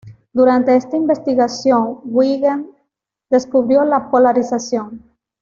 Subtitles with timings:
[0.33, 2.65] Durante esta investigación Huygens
[3.29, 5.03] descubrió la polarización.